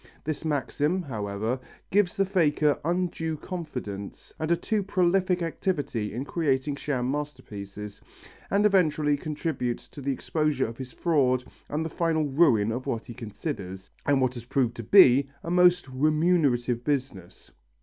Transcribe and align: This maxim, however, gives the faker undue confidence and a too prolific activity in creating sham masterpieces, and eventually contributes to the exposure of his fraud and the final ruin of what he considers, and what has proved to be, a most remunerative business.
This 0.23 0.43
maxim, 0.43 1.03
however, 1.03 1.59
gives 1.91 2.17
the 2.17 2.25
faker 2.25 2.79
undue 2.83 3.37
confidence 3.37 4.33
and 4.39 4.49
a 4.49 4.57
too 4.57 4.81
prolific 4.81 5.43
activity 5.43 6.11
in 6.11 6.25
creating 6.25 6.75
sham 6.75 7.11
masterpieces, 7.11 8.01
and 8.49 8.65
eventually 8.65 9.15
contributes 9.15 9.87
to 9.89 10.01
the 10.01 10.11
exposure 10.11 10.65
of 10.65 10.79
his 10.79 10.91
fraud 10.91 11.43
and 11.69 11.85
the 11.85 11.89
final 11.91 12.25
ruin 12.25 12.71
of 12.71 12.87
what 12.87 13.05
he 13.05 13.13
considers, 13.13 13.91
and 14.03 14.21
what 14.21 14.33
has 14.33 14.45
proved 14.45 14.73
to 14.77 14.83
be, 14.83 15.29
a 15.43 15.51
most 15.51 15.87
remunerative 15.87 16.83
business. 16.83 17.51